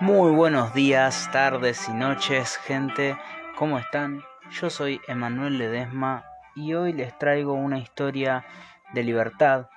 Muy 0.00 0.30
buenos 0.30 0.72
días, 0.72 1.28
tardes 1.30 1.86
y 1.86 1.92
noches, 1.92 2.56
gente. 2.56 3.18
¿Cómo 3.54 3.78
están? 3.78 4.22
Yo 4.50 4.70
soy 4.70 4.98
Emanuel 5.06 5.58
Ledesma 5.58 6.24
y 6.56 6.72
hoy 6.72 6.94
les 6.94 7.18
traigo 7.18 7.52
una 7.52 7.78
historia 7.78 8.46
de 8.94 9.02
libertad, 9.02 9.68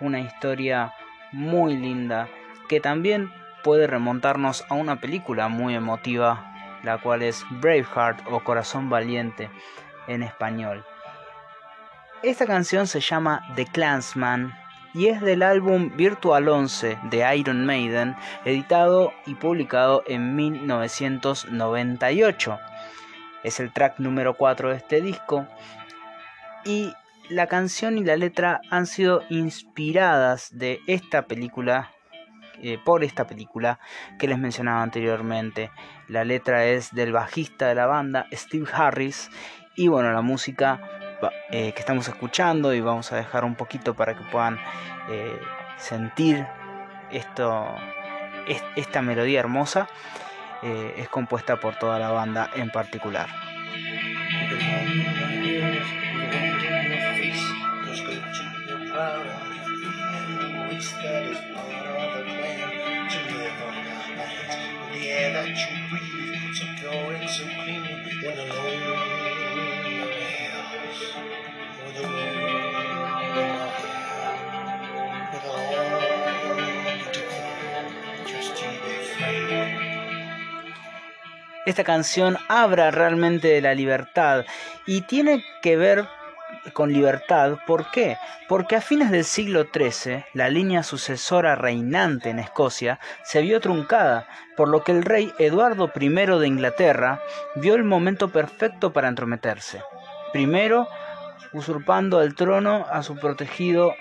una 0.00 0.20
historia 0.20 0.94
muy 1.30 1.76
linda 1.76 2.26
que 2.70 2.80
también 2.80 3.30
puede 3.62 3.86
remontarnos 3.86 4.64
a 4.70 4.74
una 4.74 4.98
película 4.98 5.48
muy 5.48 5.74
emotiva, 5.74 6.80
la 6.82 6.96
cual 6.96 7.20
es 7.20 7.44
Braveheart 7.60 8.26
o 8.30 8.40
Corazón 8.40 8.88
Valiente 8.88 9.50
en 10.08 10.22
español. 10.22 10.86
Esta 12.22 12.46
canción 12.46 12.86
se 12.86 13.00
llama 13.00 13.42
The 13.56 13.66
Clansman 13.66 14.54
y 14.96 15.08
es 15.08 15.20
del 15.20 15.42
álbum 15.42 15.94
Virtual 15.94 16.48
11 16.48 16.98
de 17.10 17.36
Iron 17.36 17.66
Maiden, 17.66 18.16
editado 18.46 19.12
y 19.26 19.34
publicado 19.34 20.02
en 20.06 20.34
1998. 20.34 22.58
Es 23.44 23.60
el 23.60 23.74
track 23.74 23.98
número 23.98 24.38
4 24.38 24.70
de 24.70 24.76
este 24.76 25.02
disco 25.02 25.46
y 26.64 26.94
la 27.28 27.46
canción 27.46 27.98
y 27.98 28.04
la 28.04 28.16
letra 28.16 28.62
han 28.70 28.86
sido 28.86 29.22
inspiradas 29.28 30.56
de 30.56 30.80
esta 30.86 31.26
película 31.26 31.90
eh, 32.62 32.78
por 32.82 33.04
esta 33.04 33.26
película 33.26 33.78
que 34.18 34.28
les 34.28 34.38
mencionaba 34.38 34.82
anteriormente. 34.82 35.70
La 36.08 36.24
letra 36.24 36.64
es 36.64 36.94
del 36.94 37.12
bajista 37.12 37.68
de 37.68 37.74
la 37.74 37.84
banda 37.84 38.28
Steve 38.32 38.66
Harris 38.72 39.28
y 39.76 39.88
bueno, 39.88 40.10
la 40.12 40.22
música 40.22 40.80
eh, 41.50 41.72
que 41.72 41.80
estamos 41.80 42.08
escuchando 42.08 42.74
y 42.74 42.80
vamos 42.80 43.12
a 43.12 43.16
dejar 43.16 43.44
un 43.44 43.54
poquito 43.54 43.94
para 43.94 44.14
que 44.14 44.24
puedan 44.24 44.58
eh, 45.08 45.38
sentir 45.78 46.46
esto, 47.10 47.74
esta 48.76 49.02
melodía 49.02 49.40
hermosa. 49.40 49.88
Eh, 50.62 50.94
es 50.98 51.08
compuesta 51.08 51.56
por 51.56 51.76
toda 51.76 51.98
la 51.98 52.10
banda 52.10 52.50
en 52.54 52.70
particular. 52.70 53.28
Esta 81.66 81.84
canción 81.84 82.38
habla 82.48 82.90
realmente 82.90 83.48
de 83.48 83.60
la 83.60 83.74
libertad 83.74 84.44
y 84.86 85.02
tiene 85.02 85.44
que 85.62 85.76
ver 85.76 86.06
con 86.72 86.92
libertad. 86.92 87.58
¿Por 87.66 87.90
qué? 87.90 88.16
Porque 88.48 88.76
a 88.76 88.80
fines 88.80 89.10
del 89.10 89.24
siglo 89.24 89.66
XIII 89.72 90.24
la 90.32 90.48
línea 90.48 90.82
sucesora 90.82 91.56
reinante 91.56 92.30
en 92.30 92.38
Escocia 92.38 93.00
se 93.24 93.42
vio 93.42 93.60
truncada, 93.60 94.28
por 94.56 94.68
lo 94.68 94.82
que 94.84 94.92
el 94.92 95.02
rey 95.02 95.32
Eduardo 95.38 95.90
I 95.94 96.08
de 96.08 96.46
Inglaterra 96.46 97.20
vio 97.56 97.74
el 97.74 97.84
momento 97.84 98.30
perfecto 98.30 98.92
para 98.92 99.08
entrometerse. 99.08 99.82
Primero, 100.32 100.88
usurpando 101.52 102.22
el 102.22 102.34
trono 102.34 102.86
a 102.90 103.02
su 103.02 103.16
protegido 103.16 103.94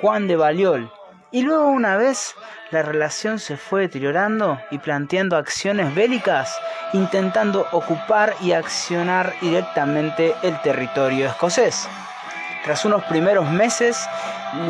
Juan 0.00 0.28
de 0.28 0.36
Baliol, 0.36 0.92
y 1.30 1.42
luego 1.42 1.66
una 1.68 1.96
vez 1.96 2.34
la 2.70 2.82
relación 2.82 3.38
se 3.38 3.56
fue 3.56 3.82
deteriorando 3.82 4.60
y 4.70 4.78
planteando 4.78 5.36
acciones 5.36 5.94
bélicas, 5.94 6.56
intentando 6.92 7.66
ocupar 7.72 8.34
y 8.40 8.52
accionar 8.52 9.34
directamente 9.40 10.34
el 10.42 10.60
territorio 10.62 11.26
escocés. 11.26 11.88
Tras 12.64 12.84
unos 12.84 13.04
primeros 13.04 13.50
meses 13.50 14.06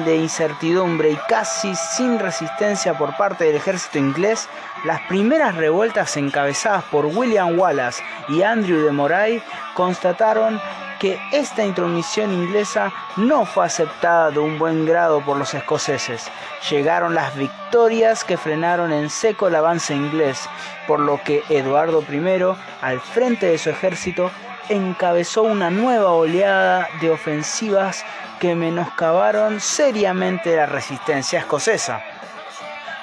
de 0.04 0.16
incertidumbre 0.16 1.10
y 1.10 1.16
casi 1.28 1.74
sin 1.74 2.18
resistencia 2.18 2.96
por 2.96 3.16
parte 3.16 3.44
del 3.44 3.56
ejército 3.56 3.98
inglés, 3.98 4.48
las 4.84 5.00
primeras 5.02 5.56
revueltas 5.56 6.16
encabezadas 6.16 6.84
por 6.84 7.06
William 7.06 7.58
Wallace 7.58 8.02
y 8.28 8.42
Andrew 8.42 8.84
de 8.84 8.92
Moray 8.92 9.42
constataron 9.74 10.60
que 10.98 11.20
esta 11.32 11.64
intromisión 11.64 12.32
inglesa 12.32 12.92
no 13.16 13.44
fue 13.44 13.66
aceptada 13.66 14.30
de 14.30 14.38
un 14.38 14.58
buen 14.58 14.84
grado 14.84 15.20
por 15.24 15.36
los 15.36 15.54
escoceses. 15.54 16.30
Llegaron 16.70 17.14
las 17.14 17.34
victorias 17.36 18.24
que 18.24 18.36
frenaron 18.36 18.92
en 18.92 19.08
seco 19.08 19.48
el 19.48 19.54
avance 19.54 19.94
inglés, 19.94 20.48
por 20.86 21.00
lo 21.00 21.22
que 21.22 21.42
Eduardo 21.48 22.02
I, 22.10 22.56
al 22.82 23.00
frente 23.00 23.46
de 23.46 23.58
su 23.58 23.70
ejército, 23.70 24.30
encabezó 24.68 25.42
una 25.42 25.70
nueva 25.70 26.10
oleada 26.10 26.88
de 27.00 27.10
ofensivas 27.10 28.04
que 28.40 28.54
menoscabaron 28.54 29.60
seriamente 29.60 30.56
la 30.56 30.66
resistencia 30.66 31.38
escocesa. 31.38 32.02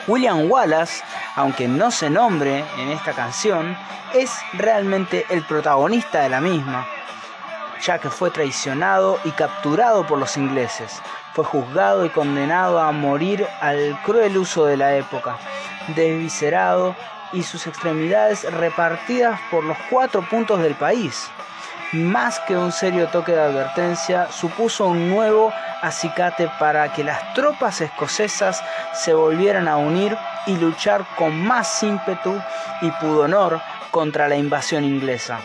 William 0.08 0.50
Wallace, 0.50 1.04
aunque 1.36 1.68
no 1.68 1.90
se 1.90 2.10
nombre 2.10 2.64
en 2.78 2.90
esta 2.90 3.14
canción, 3.14 3.76
es 4.14 4.32
realmente 4.54 5.26
el 5.30 5.44
protagonista 5.44 6.22
de 6.22 6.30
la 6.30 6.40
misma 6.40 6.88
ya 7.86 8.00
que 8.00 8.10
fue 8.10 8.32
traicionado 8.32 9.20
y 9.24 9.32
capturado 9.32 10.08
por 10.08 10.18
los 10.18 10.38
ingleses. 10.38 11.02
Fue 11.34 11.46
juzgado 11.46 12.06
y 12.06 12.10
condenado 12.10 12.80
a 12.80 12.92
morir 12.92 13.46
al 13.62 14.00
cruel 14.04 14.38
uso 14.38 14.66
de 14.66 14.78
la 14.78 14.96
época, 14.96 15.38
desvicerado 15.96 16.96
y 17.32 17.44
sus 17.44 17.68
extremidades 17.68 18.52
repartidas 18.52 19.40
por 19.52 19.64
los 19.64 19.78
cuatro 19.90 20.28
puntos 20.28 20.62
del 20.62 20.76
país. 20.76 21.30
Más 21.92 22.40
que 22.40 22.58
un 22.58 22.72
serio 22.72 23.08
toque 23.08 23.34
de 23.34 23.42
advertencia, 23.42 24.32
supuso 24.32 24.88
un 24.88 25.10
nuevo 25.10 25.54
acicate 25.82 26.50
para 26.60 26.92
que 26.92 27.04
las 27.04 27.34
tropas 27.34 27.80
escocesas 27.82 28.64
se 28.94 29.14
volvieran 29.14 29.68
a 29.68 29.78
unir 29.78 30.18
y 30.48 30.58
luchar 30.58 31.06
con 31.16 31.46
más 31.46 31.84
ímpetu 31.84 32.42
y 32.82 32.90
pudonor 32.92 33.62
contra 33.92 34.28
la 34.28 34.36
invasión 34.36 34.84
inglesa. 34.84 35.40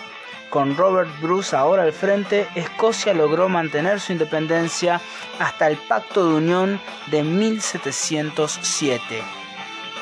Con 0.50 0.76
Robert 0.76 1.08
Bruce 1.20 1.54
ahora 1.54 1.84
al 1.84 1.92
frente, 1.92 2.48
Escocia 2.56 3.14
logró 3.14 3.48
mantener 3.48 4.00
su 4.00 4.10
independencia 4.10 5.00
hasta 5.38 5.68
el 5.68 5.76
Pacto 5.76 6.28
de 6.28 6.34
Unión 6.34 6.80
de 7.06 7.22
1707. 7.22 9.22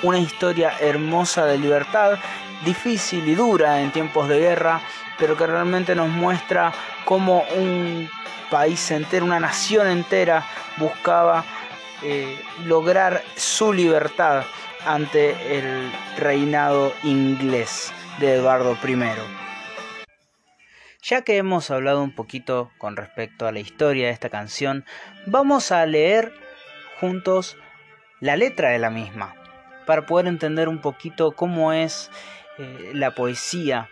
Una 0.03 0.19
historia 0.19 0.73
hermosa 0.81 1.45
de 1.45 1.59
libertad, 1.59 2.19
difícil 2.65 3.29
y 3.29 3.35
dura 3.35 3.83
en 3.83 3.93
tiempos 3.93 4.27
de 4.27 4.39
guerra, 4.39 4.81
pero 5.19 5.37
que 5.37 5.47
realmente 5.47 5.95
nos 5.95 6.09
muestra 6.09 6.73
cómo 7.05 7.45
un 7.55 8.09
país 8.51 8.91
entero, 8.91 9.27
una 9.27 9.41
nación 9.41 9.87
entera 9.87 10.47
buscaba 10.79 11.45
eh, 12.03 12.43
lograr 12.65 13.23
su 13.37 13.75
libertad 13.75 14.45
ante 14.87 15.59
el 15.59 15.93
reinado 16.17 16.95
inglés 17.03 17.93
de 18.19 18.37
Eduardo 18.37 18.79
I. 18.83 19.48
Ya 21.01 21.23
que 21.23 21.37
hemos 21.37 21.71
hablado 21.71 22.03
un 22.03 22.13
poquito 22.13 22.73
con 22.77 22.97
respecto 22.97 23.47
a 23.47 23.53
la 23.53 23.61
historia 23.61 24.07
de 24.07 24.13
esta 24.13 24.31
canción, 24.31 24.85
vamos 25.27 25.71
a 25.71 25.87
leer 25.87 26.33
juntos 27.01 27.57
la 28.21 28.37
letra 28.37 28.71
de 28.71 28.81
la 28.81 28.91
misma, 28.91 29.35
para 29.87 30.06
poder 30.06 30.27
entender 30.27 30.69
un 30.69 30.81
poquito 30.81 31.33
cómo 31.33 31.73
es 31.73 32.11
eh, 32.59 32.91
la 32.95 33.15
poesía 33.15 33.89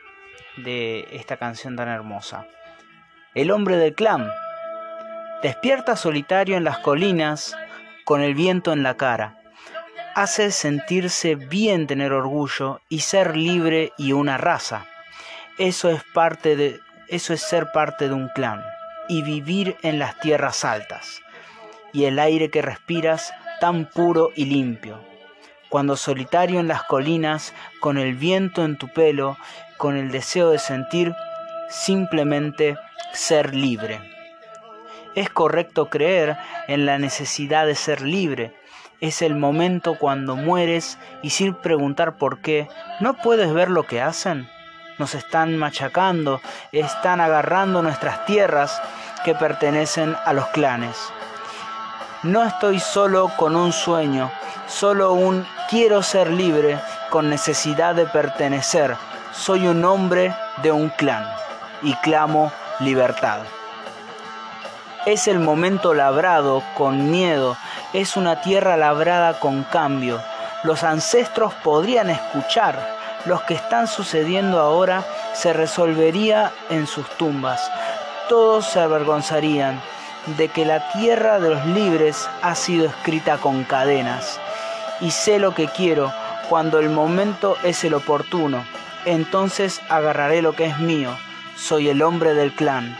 de 0.56 1.06
esta 1.12 1.36
canción 1.36 1.76
tan 1.76 1.88
hermosa. 1.88 2.48
El 3.34 3.52
hombre 3.52 3.76
del 3.76 3.94
clan 3.94 4.28
despierta 5.42 5.94
solitario 5.94 6.56
en 6.56 6.64
las 6.64 6.78
colinas 6.78 7.56
con 8.04 8.20
el 8.20 8.34
viento 8.34 8.72
en 8.72 8.82
la 8.82 8.96
cara. 8.96 9.38
Hace 10.16 10.50
sentirse 10.50 11.36
bien 11.36 11.86
tener 11.86 12.12
orgullo 12.12 12.80
y 12.88 13.00
ser 13.00 13.36
libre 13.36 13.92
y 13.96 14.12
una 14.12 14.38
raza. 14.38 14.86
Eso 15.58 15.90
es 15.90 16.02
parte 16.12 16.56
de 16.56 16.80
eso 17.08 17.32
es 17.32 17.40
ser 17.40 17.72
parte 17.72 18.08
de 18.08 18.14
un 18.14 18.28
clan 18.28 18.62
y 19.08 19.22
vivir 19.22 19.76
en 19.82 19.98
las 19.98 20.18
tierras 20.18 20.64
altas, 20.64 21.22
y 21.92 22.04
el 22.04 22.18
aire 22.18 22.50
que 22.50 22.62
respiras 22.62 23.32
tan 23.60 23.86
puro 23.86 24.30
y 24.34 24.46
limpio. 24.46 25.00
Cuando 25.68 25.96
solitario 25.96 26.60
en 26.60 26.68
las 26.68 26.84
colinas, 26.84 27.54
con 27.80 27.98
el 27.98 28.14
viento 28.14 28.64
en 28.64 28.76
tu 28.76 28.88
pelo, 28.88 29.36
con 29.76 29.96
el 29.96 30.10
deseo 30.10 30.50
de 30.50 30.58
sentir 30.58 31.14
simplemente 31.68 32.76
ser 33.12 33.54
libre. 33.54 34.00
Es 35.14 35.30
correcto 35.30 35.88
creer 35.88 36.36
en 36.68 36.86
la 36.86 36.98
necesidad 36.98 37.66
de 37.66 37.74
ser 37.74 38.02
libre. 38.02 38.54
Es 39.00 39.22
el 39.22 39.34
momento 39.34 39.98
cuando 39.98 40.36
mueres 40.36 40.98
y 41.22 41.30
sin 41.30 41.54
preguntar 41.54 42.16
por 42.16 42.40
qué, 42.40 42.68
¿no 43.00 43.14
puedes 43.14 43.52
ver 43.52 43.70
lo 43.70 43.84
que 43.84 44.00
hacen? 44.00 44.48
Nos 44.98 45.14
están 45.14 45.56
machacando, 45.56 46.40
están 46.72 47.20
agarrando 47.20 47.82
nuestras 47.82 48.24
tierras 48.26 48.80
que 49.24 49.34
pertenecen 49.34 50.16
a 50.24 50.32
los 50.32 50.46
clanes. 50.48 50.96
No 52.22 52.44
estoy 52.44 52.80
solo 52.80 53.30
con 53.36 53.56
un 53.56 53.72
sueño, 53.72 54.30
solo 54.66 55.12
un 55.12 55.46
quiero 55.68 56.02
ser 56.02 56.30
libre 56.30 56.78
con 57.10 57.28
necesidad 57.28 57.94
de 57.94 58.06
pertenecer. 58.06 58.96
Soy 59.32 59.66
un 59.66 59.84
hombre 59.84 60.34
de 60.62 60.72
un 60.72 60.88
clan 60.88 61.26
y 61.82 61.94
clamo 61.96 62.50
libertad. 62.80 63.40
Es 65.04 65.28
el 65.28 65.38
momento 65.38 65.94
labrado 65.94 66.62
con 66.76 67.10
miedo, 67.10 67.56
es 67.92 68.16
una 68.16 68.40
tierra 68.40 68.76
labrada 68.76 69.38
con 69.38 69.62
cambio. 69.62 70.20
Los 70.64 70.82
ancestros 70.82 71.54
podrían 71.62 72.10
escuchar, 72.10 72.96
los 73.26 73.42
que 73.42 73.54
están 73.54 73.86
sucediendo 73.86 74.60
ahora 74.60 75.04
se 75.34 75.52
resolvería 75.52 76.52
en 76.70 76.86
sus 76.86 77.08
tumbas. 77.10 77.70
Todos 78.28 78.66
se 78.66 78.80
avergonzarían 78.80 79.80
de 80.38 80.48
que 80.48 80.64
la 80.64 80.90
tierra 80.92 81.38
de 81.38 81.50
los 81.50 81.66
libres 81.66 82.28
ha 82.42 82.54
sido 82.54 82.86
escrita 82.86 83.38
con 83.38 83.64
cadenas. 83.64 84.40
Y 85.00 85.10
sé 85.10 85.38
lo 85.38 85.54
que 85.54 85.68
quiero 85.68 86.12
cuando 86.48 86.78
el 86.78 86.88
momento 86.88 87.56
es 87.62 87.84
el 87.84 87.94
oportuno. 87.94 88.64
Entonces 89.04 89.80
agarraré 89.88 90.42
lo 90.42 90.54
que 90.54 90.66
es 90.66 90.78
mío. 90.78 91.16
Soy 91.56 91.88
el 91.88 92.02
hombre 92.02 92.34
del 92.34 92.52
clan 92.52 92.96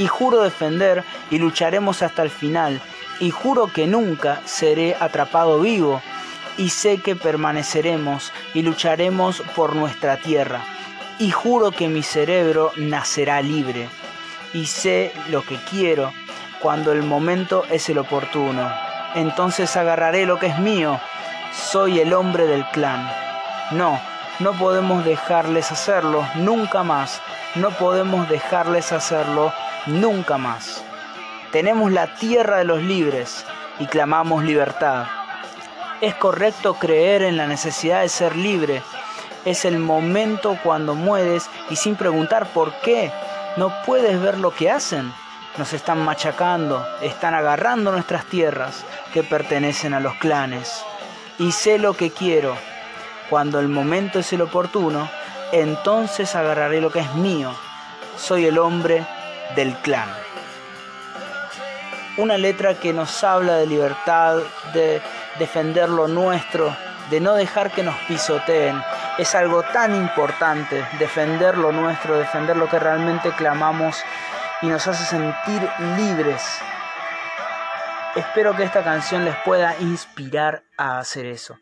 y 0.00 0.06
juro 0.06 0.42
defender 0.42 1.04
y 1.30 1.38
lucharemos 1.38 2.02
hasta 2.02 2.22
el 2.22 2.30
final 2.30 2.80
y 3.20 3.30
juro 3.30 3.66
que 3.66 3.86
nunca 3.86 4.40
seré 4.46 4.96
atrapado 4.98 5.60
vivo 5.60 6.00
y 6.60 6.68
sé 6.68 6.98
que 6.98 7.16
permaneceremos 7.16 8.34
y 8.52 8.60
lucharemos 8.60 9.42
por 9.56 9.74
nuestra 9.74 10.18
tierra 10.18 10.60
y 11.18 11.30
juro 11.30 11.70
que 11.70 11.88
mi 11.88 12.02
cerebro 12.02 12.70
nacerá 12.76 13.40
libre 13.40 13.88
y 14.52 14.66
sé 14.66 15.10
lo 15.30 15.42
que 15.42 15.56
quiero 15.70 16.12
cuando 16.60 16.92
el 16.92 17.02
momento 17.02 17.64
es 17.70 17.88
el 17.88 17.96
oportuno. 17.96 18.70
Entonces 19.14 19.74
agarraré 19.78 20.26
lo 20.26 20.38
que 20.38 20.48
es 20.48 20.58
mío. 20.58 21.00
Soy 21.50 21.98
el 21.98 22.12
hombre 22.12 22.46
del 22.46 22.66
clan. 22.66 23.10
No, 23.70 23.98
no 24.38 24.52
podemos 24.52 25.02
dejarles 25.06 25.72
hacerlo 25.72 26.28
nunca 26.34 26.82
más. 26.82 27.22
No 27.54 27.70
podemos 27.70 28.28
dejarles 28.28 28.92
hacerlo 28.92 29.50
nunca 29.86 30.36
más. 30.36 30.84
Tenemos 31.52 31.90
la 31.90 32.14
tierra 32.16 32.58
de 32.58 32.64
los 32.64 32.82
libres 32.82 33.46
y 33.78 33.86
clamamos 33.86 34.44
libertad. 34.44 35.06
Es 36.00 36.14
correcto 36.14 36.74
creer 36.74 37.20
en 37.22 37.36
la 37.36 37.46
necesidad 37.46 38.00
de 38.00 38.08
ser 38.08 38.34
libre. 38.34 38.82
Es 39.44 39.66
el 39.66 39.78
momento 39.78 40.58
cuando 40.62 40.94
mueres 40.94 41.50
y 41.68 41.76
sin 41.76 41.94
preguntar 41.94 42.46
por 42.54 42.72
qué. 42.80 43.12
No 43.58 43.70
puedes 43.84 44.18
ver 44.18 44.38
lo 44.38 44.50
que 44.50 44.70
hacen. 44.70 45.12
Nos 45.58 45.74
están 45.74 46.02
machacando, 46.02 46.86
están 47.02 47.34
agarrando 47.34 47.92
nuestras 47.92 48.24
tierras 48.24 48.82
que 49.12 49.22
pertenecen 49.22 49.92
a 49.92 50.00
los 50.00 50.14
clanes. 50.14 50.82
Y 51.38 51.52
sé 51.52 51.78
lo 51.78 51.92
que 51.92 52.10
quiero. 52.10 52.56
Cuando 53.28 53.60
el 53.60 53.68
momento 53.68 54.20
es 54.20 54.32
el 54.32 54.40
oportuno, 54.40 55.06
entonces 55.52 56.34
agarraré 56.34 56.80
lo 56.80 56.90
que 56.90 57.00
es 57.00 57.14
mío. 57.14 57.52
Soy 58.16 58.46
el 58.46 58.56
hombre 58.56 59.06
del 59.54 59.74
clan. 59.76 60.08
Una 62.16 62.38
letra 62.38 62.74
que 62.74 62.94
nos 62.94 63.22
habla 63.22 63.56
de 63.56 63.66
libertad, 63.66 64.38
de 64.72 65.02
defender 65.38 65.88
lo 65.88 66.08
nuestro, 66.08 66.76
de 67.10 67.20
no 67.20 67.34
dejar 67.34 67.70
que 67.70 67.82
nos 67.82 67.96
pisoteen. 68.08 68.80
Es 69.18 69.34
algo 69.34 69.62
tan 69.62 69.94
importante, 69.94 70.84
defender 70.98 71.56
lo 71.58 71.72
nuestro, 71.72 72.18
defender 72.18 72.56
lo 72.56 72.68
que 72.68 72.78
realmente 72.78 73.30
clamamos 73.32 74.02
y 74.62 74.66
nos 74.66 74.86
hace 74.86 75.04
sentir 75.04 75.68
libres. 75.96 76.42
Espero 78.16 78.56
que 78.56 78.64
esta 78.64 78.82
canción 78.82 79.24
les 79.24 79.36
pueda 79.44 79.74
inspirar 79.80 80.64
a 80.76 80.98
hacer 80.98 81.26
eso. 81.26 81.58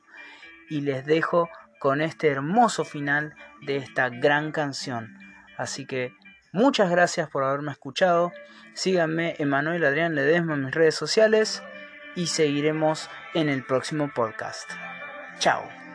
Y 0.70 0.80
les 0.80 1.04
dejo 1.04 1.48
con 1.78 2.00
este 2.00 2.28
hermoso 2.28 2.84
final 2.84 3.34
de 3.62 3.76
esta 3.76 4.08
gran 4.08 4.52
canción. 4.52 5.18
Así 5.56 5.86
que 5.86 6.12
Muchas 6.52 6.90
gracias 6.90 7.28
por 7.28 7.44
haberme 7.44 7.72
escuchado. 7.72 8.32
Síganme, 8.72 9.36
Emanuel 9.38 9.84
Adrián 9.84 10.14
Ledesma 10.14 10.54
en 10.54 10.64
mis 10.64 10.74
redes 10.74 10.94
sociales 10.94 11.62
y 12.18 12.26
seguiremos 12.26 13.08
en 13.32 13.48
el 13.48 13.62
próximo 13.62 14.10
podcast. 14.12 14.68
Chao. 15.38 15.87